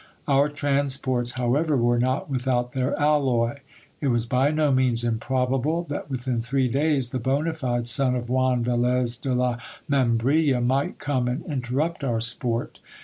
[0.27, 3.57] Our transports, however, were not without their alloy.
[4.01, 8.27] It was by no means improbable that within three days the bona fide son of
[8.27, 12.79] Juan Velez de la Membrilla ,might come and interrupt our sport.